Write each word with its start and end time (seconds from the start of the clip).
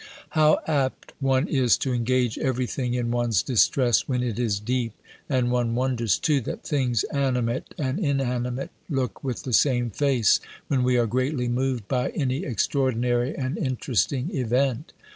How 0.31 0.57
apt 0.65 1.13
one 1.19 1.47
is 1.47 1.77
to 1.77 1.93
engage 1.93 2.39
every 2.39 2.65
thing 2.65 2.95
in 2.95 3.11
one's 3.11 3.43
distress, 3.43 4.07
when 4.07 4.23
it 4.23 4.39
is 4.39 4.59
deep! 4.59 4.93
and 5.29 5.51
one 5.51 5.75
wonders 5.75 6.17
too, 6.17 6.41
that 6.41 6.63
things 6.63 7.03
animate 7.13 7.75
and 7.77 7.99
inanimate 7.99 8.71
look 8.89 9.23
with 9.23 9.43
the 9.43 9.53
same 9.53 9.91
face, 9.91 10.39
when 10.69 10.81
we 10.81 10.97
are 10.97 11.05
greatly 11.05 11.47
moved 11.47 11.87
by 11.87 12.09
any 12.15 12.45
extraordinary 12.45 13.35
and 13.37 13.59
interesting 13.59 14.35
event. 14.35 14.91